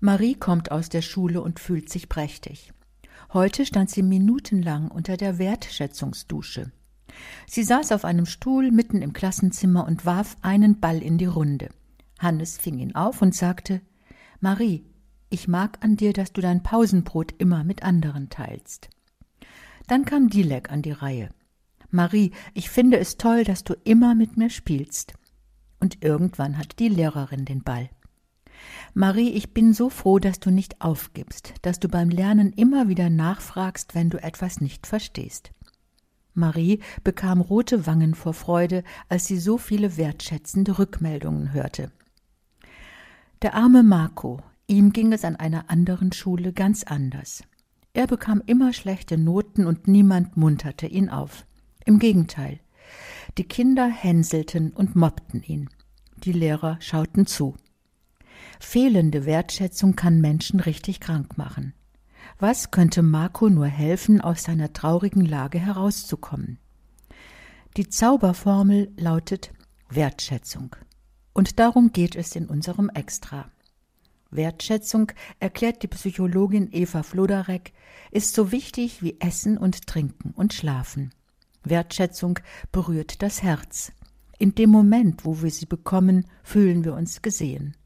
[0.00, 2.72] Marie kommt aus der Schule und fühlt sich prächtig.
[3.32, 6.70] Heute stand sie minutenlang unter der Wertschätzungsdusche.
[7.46, 11.70] Sie saß auf einem Stuhl mitten im Klassenzimmer und warf einen Ball in die Runde.
[12.18, 13.80] Hannes fing ihn auf und sagte
[14.40, 14.84] Marie,
[15.30, 18.88] ich mag an dir, dass du dein Pausenbrot immer mit anderen teilst.
[19.88, 21.28] Dann kam Dilek an die Reihe.
[21.90, 25.14] Marie, ich finde es toll, dass du immer mit mir spielst.
[25.80, 27.90] Und irgendwann hatte die Lehrerin den Ball.
[28.94, 33.10] Marie, ich bin so froh, dass du nicht aufgibst, dass du beim Lernen immer wieder
[33.10, 35.50] nachfragst, wenn du etwas nicht verstehst.
[36.34, 41.90] Marie bekam rote Wangen vor Freude, als sie so viele wertschätzende Rückmeldungen hörte.
[43.42, 47.42] Der arme Marco, ihm ging es an einer anderen Schule ganz anders.
[47.92, 51.44] Er bekam immer schlechte Noten und niemand munterte ihn auf.
[51.84, 52.60] Im Gegenteil.
[53.36, 55.68] Die Kinder hänselten und mobbten ihn.
[56.16, 57.56] Die Lehrer schauten zu.
[58.60, 61.74] Fehlende Wertschätzung kann Menschen richtig krank machen.
[62.38, 66.58] Was könnte Marco nur helfen, aus seiner traurigen Lage herauszukommen?
[67.76, 69.52] Die Zauberformel lautet
[69.88, 70.76] Wertschätzung.
[71.32, 73.50] Und darum geht es in unserem Extra.
[74.30, 77.72] Wertschätzung, erklärt die Psychologin Eva Flodarek,
[78.10, 81.12] ist so wichtig wie Essen und Trinken und Schlafen.
[81.64, 82.38] Wertschätzung
[82.72, 83.92] berührt das Herz.
[84.38, 87.76] In dem Moment, wo wir sie bekommen, fühlen wir uns gesehen.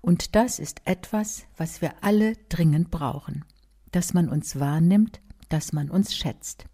[0.00, 3.44] Und das ist etwas, was wir alle dringend brauchen.
[3.92, 6.66] Dass man uns wahrnimmt, dass man uns schätzt.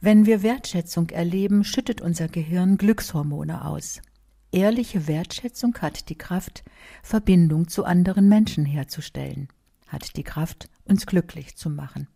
[0.00, 4.00] Wenn wir Wertschätzung erleben, schüttet unser Gehirn Glückshormone aus.
[4.52, 6.64] Ehrliche Wertschätzung hat die Kraft,
[7.02, 9.48] Verbindung zu anderen Menschen herzustellen,
[9.86, 12.08] hat die Kraft, uns glücklich zu machen.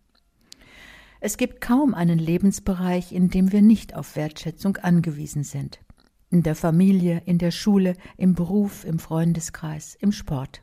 [1.20, 5.78] Es gibt kaum einen Lebensbereich, in dem wir nicht auf Wertschätzung angewiesen sind.
[6.34, 10.62] In der Familie, in der Schule, im Beruf, im Freundeskreis, im Sport.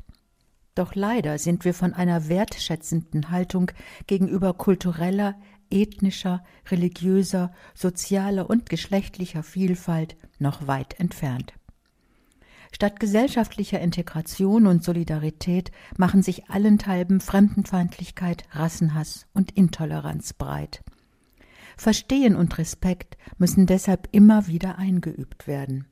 [0.76, 3.72] Doch leider sind wir von einer wertschätzenden Haltung
[4.06, 11.54] gegenüber kultureller, ethnischer, religiöser, sozialer und geschlechtlicher Vielfalt noch weit entfernt.
[12.74, 20.84] Statt gesellschaftlicher Integration und Solidarität machen sich allenthalben Fremdenfeindlichkeit, Rassenhass und Intoleranz breit.
[21.82, 25.88] Verstehen und Respekt müssen deshalb immer wieder eingeübt werden.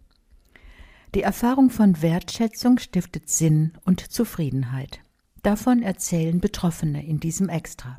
[1.16, 5.00] Die Erfahrung von Wertschätzung stiftet Sinn und Zufriedenheit.
[5.42, 7.98] Davon erzählen Betroffene in diesem Extra.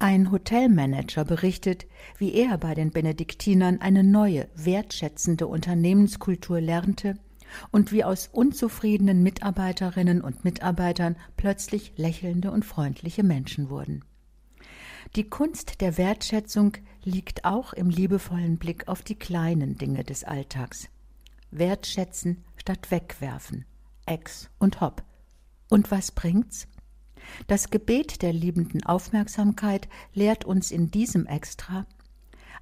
[0.00, 1.86] Ein Hotelmanager berichtet,
[2.18, 7.14] wie er bei den Benediktinern eine neue, wertschätzende Unternehmenskultur lernte
[7.70, 14.02] und wie aus unzufriedenen Mitarbeiterinnen und Mitarbeitern plötzlich lächelnde und freundliche Menschen wurden.
[15.14, 16.72] Die Kunst der Wertschätzung
[17.04, 20.88] liegt auch im liebevollen Blick auf die kleinen Dinge des Alltags.
[21.50, 23.66] Wertschätzen statt wegwerfen.
[24.06, 25.02] Ex und hopp.
[25.68, 26.66] Und was bringt's?
[27.46, 31.86] Das Gebet der liebenden Aufmerksamkeit lehrt uns in diesem Extra,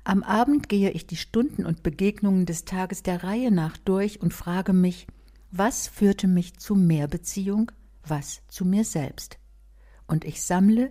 [0.04, 4.32] am Abend gehe ich die Stunden und Begegnungen des Tages der Reihe nach durch und
[4.32, 5.06] frage mich,
[5.50, 7.70] was führte mich zu mehr Beziehung,
[8.06, 9.38] was zu mir selbst.
[10.06, 10.90] Und ich sammle